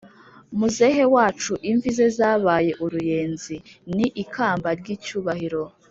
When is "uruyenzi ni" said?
2.85-4.07